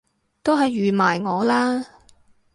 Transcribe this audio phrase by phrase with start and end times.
[0.41, 1.85] 都係預埋我啦！